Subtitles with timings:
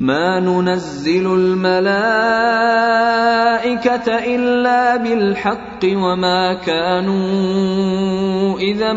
[0.00, 1.78] ما ننزل الملائكة
[4.34, 7.18] إلا بالحق وما كانوا
[8.58, 8.92] إذا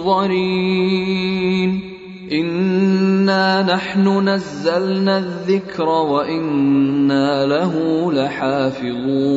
[0.00, 0.26] منظرين.
[2.32, 7.72] إنا نحن نزلنا الذكر وإنا له
[8.12, 9.36] لحافظون.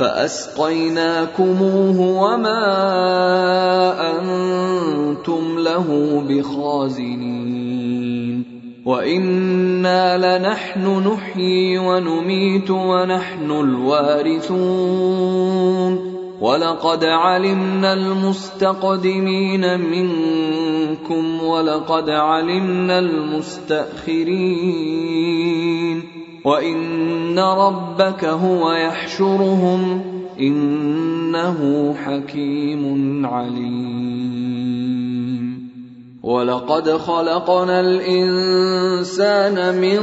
[0.00, 2.64] فأسقيناكموه وما
[4.10, 5.88] أنتم له
[6.28, 8.44] بخازنين.
[8.86, 14.50] وإنا لنحن نحيي ونميت ونحن الوارثون.
[16.40, 25.49] ولقد علمنا المستقدمين منكم ولقد علمنا المستأخرين.
[26.44, 30.02] وان ربك هو يحشرهم
[30.40, 34.60] انه حكيم عليم
[36.22, 40.00] ولقد خلقنا الانسان من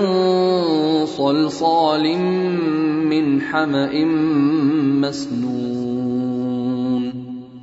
[1.05, 2.17] صلصال
[3.09, 4.05] من حما
[5.01, 5.87] مسنون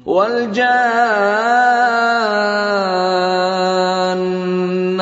[0.06, 1.64] والجان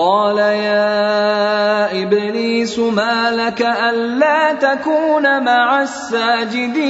[0.00, 6.80] قال يا إبليس ما لك ألا تكون مع الساجدين؟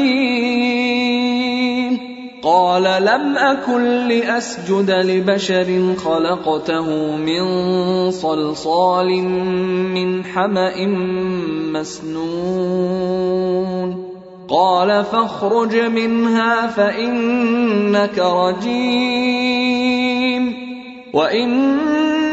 [2.43, 7.45] قال لم أكن لأسجد لبشر خلقته من
[8.11, 9.23] صلصال
[9.95, 10.87] من حمأ
[11.73, 13.11] مسنون.
[14.49, 19.51] قال فاخرج منها فإنك رجيم.
[21.12, 21.81] وإن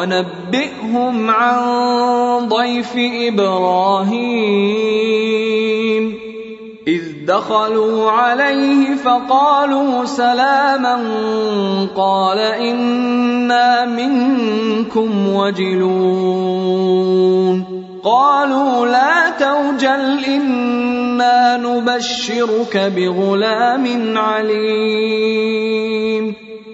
[0.00, 1.58] ونبئهم عن
[2.48, 4.30] ضيف إبراهيم.
[6.88, 10.96] إذ دخلوا عليه فقالوا سلاما
[11.96, 16.70] قال إنا منكم وجلون.
[18.04, 25.30] قالوا لا توجل إنا نبشرك بغلام عليم.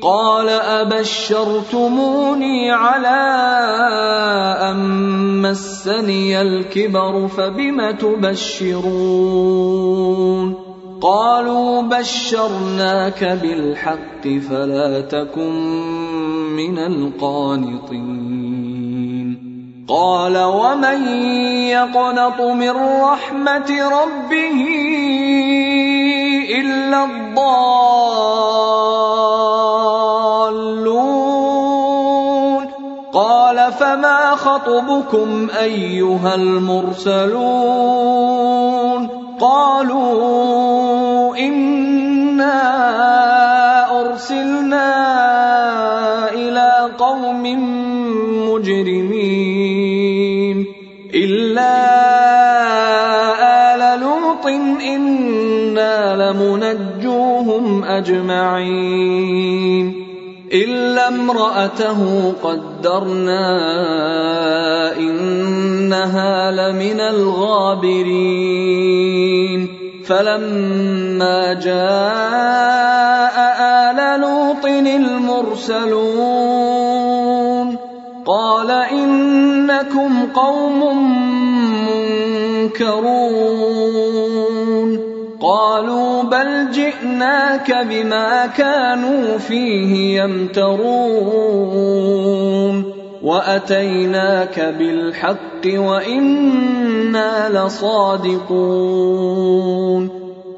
[0.06, 3.18] قال أبشرتموني على
[4.70, 4.78] أن
[5.42, 8.86] مسني الكبر فبم تبشرون؟
[11.00, 15.52] قالوا بشرناك بالحق فلا تكن
[16.56, 18.26] من القانطين.
[19.88, 21.08] قال ومن
[21.68, 22.72] يقنط من
[23.02, 24.66] رحمة ربه
[26.60, 28.85] إلا الضالون
[33.96, 37.36] فما خطبكم ايها المرسلون
[39.40, 42.60] قالوا انا
[44.00, 44.88] ارسلنا
[46.32, 47.42] إلى قوم
[48.52, 49.86] مجرمين
[51.14, 51.76] الا
[53.74, 54.46] ال لوط
[54.86, 59.26] أنا لمنجوهم اجمعين
[60.52, 62.32] إلا امرأته
[62.86, 63.46] قدرنا
[64.98, 68.06] إنها لمن الغابرين
[70.06, 73.36] فلما جاء
[73.90, 75.96] آل لوط المرسلون
[78.26, 80.80] قال إنكم قوم
[82.70, 83.16] منكرون
[85.56, 91.76] قالوا بل جئناك بما كانوا فيه يمترون
[93.22, 99.06] وأتيناك بالحق وإنا لصادقون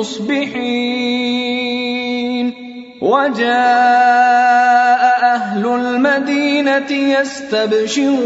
[0.00, 1.60] مصبحين.
[3.02, 8.20] وجاء أهل المدينة يستبشرون.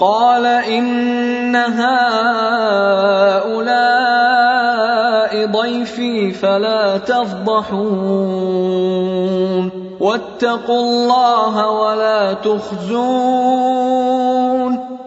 [0.00, 1.82] قال إن هؤلاء
[5.46, 7.82] ضيفي فلا تفضحون.
[10.00, 13.82] واتقوا الله ولا تخزون.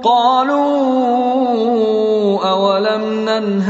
[0.04, 0.65] قالوا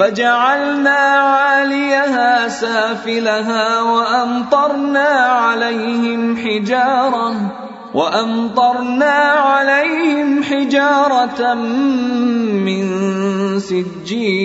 [0.00, 7.34] فجعلنا عاليها سافلها وأمطرنا عليهم حجارة
[7.94, 9.12] وأمطرنا
[9.44, 12.84] عليهم حجارة من
[13.60, 14.40] سجيل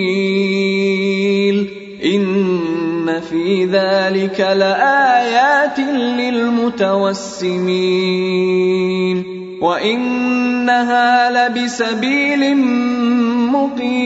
[2.04, 5.78] إن في ذلك لآيات
[6.20, 6.96] للمتوسمين
[9.60, 12.56] وإنها لبسبيل
[13.52, 14.05] مقيم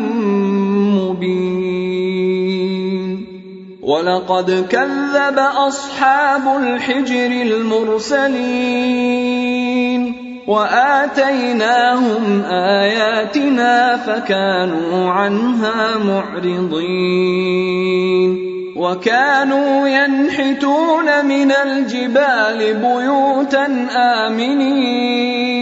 [4.01, 8.41] ولقد كذب أصحاب الحجر المرسلين
[10.47, 17.11] وآتيناهم آياتنا فكانوا عنها معرضين
[18.75, 23.87] وكانوا ينحتون من الجبال بيوتا
[24.27, 25.61] آمنين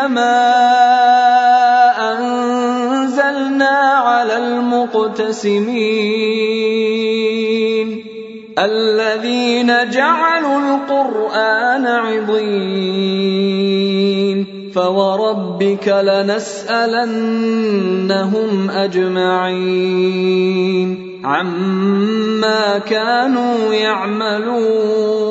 [0.00, 0.40] كما
[2.12, 5.60] أنزلنا على المقتسمين
[8.58, 13.40] الذين جعلوا القرآن عضين
[14.74, 16.90] فوربك لنسألنهم
[18.70, 20.10] أجمعين
[21.24, 25.30] عما كانوا يعملون